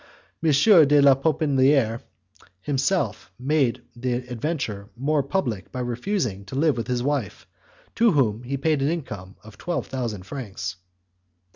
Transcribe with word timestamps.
M. 0.43 0.49
de 0.87 0.99
la 0.99 1.13
Popeliniere 1.13 2.01
himself 2.59 3.25
had 3.37 3.45
made 3.45 3.83
the 3.95 4.13
adventure 4.13 4.89
more 4.97 5.21
public 5.21 5.71
by 5.71 5.79
refusing 5.79 6.43
to 6.45 6.55
live 6.55 6.75
with 6.75 6.87
his 6.87 7.03
wife, 7.03 7.45
to 7.93 8.13
whom 8.13 8.41
he 8.41 8.57
paid 8.57 8.81
an 8.81 8.89
income 8.89 9.35
of 9.43 9.59
twelve 9.59 9.85
thousand 9.85 10.23
francs. 10.25 10.77